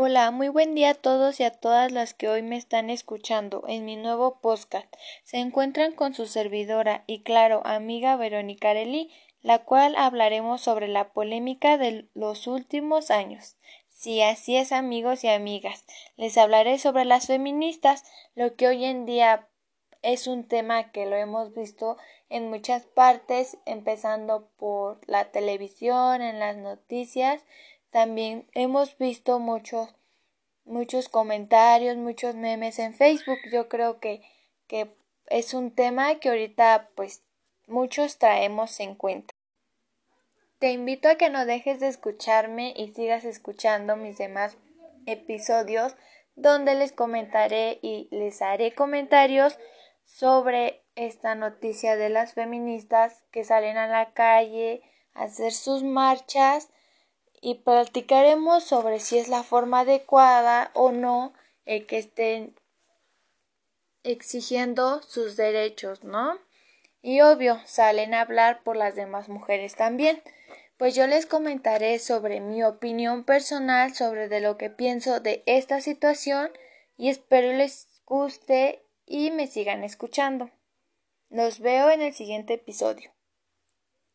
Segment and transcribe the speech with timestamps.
[0.00, 3.64] Hola, muy buen día a todos y a todas las que hoy me están escuchando
[3.66, 4.86] en mi nuevo podcast.
[5.24, 9.10] Se encuentran con su servidora y claro, amiga Verónica Arelí,
[9.42, 13.56] la cual hablaremos sobre la polémica de los últimos años.
[13.88, 15.84] Sí, así es amigos y amigas.
[16.16, 18.04] Les hablaré sobre las feministas,
[18.36, 19.48] lo que hoy en día
[20.02, 21.96] es un tema que lo hemos visto
[22.28, 27.42] en muchas partes, empezando por la televisión, en las noticias,
[27.90, 29.94] también hemos visto muchos,
[30.64, 33.38] muchos comentarios, muchos memes en Facebook.
[33.52, 34.22] Yo creo que,
[34.66, 34.94] que
[35.26, 37.22] es un tema que ahorita pues
[37.66, 39.34] muchos traemos en cuenta.
[40.58, 44.56] Te invito a que no dejes de escucharme y sigas escuchando mis demás
[45.06, 45.94] episodios
[46.34, 49.58] donde les comentaré y les haré comentarios
[50.04, 54.82] sobre esta noticia de las feministas que salen a la calle
[55.14, 56.70] a hacer sus marchas
[57.40, 61.32] y platicaremos sobre si es la forma adecuada o no
[61.64, 62.54] el que estén
[64.02, 66.38] exigiendo sus derechos, ¿no?
[67.02, 70.22] Y obvio, salen a hablar por las demás mujeres también.
[70.76, 75.80] Pues yo les comentaré sobre mi opinión personal sobre de lo que pienso de esta
[75.80, 76.50] situación
[76.96, 80.50] y espero les guste y me sigan escuchando.
[81.30, 83.12] Los veo en el siguiente episodio.